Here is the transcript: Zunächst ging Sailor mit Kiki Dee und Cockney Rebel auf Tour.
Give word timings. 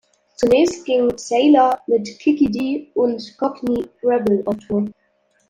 Zunächst 0.35 0.83
ging 0.85 1.15
Sailor 1.15 1.79
mit 1.85 2.17
Kiki 2.17 2.49
Dee 2.49 2.89
und 2.95 3.37
Cockney 3.37 3.85
Rebel 4.01 4.41
auf 4.47 4.57
Tour. 4.57 4.87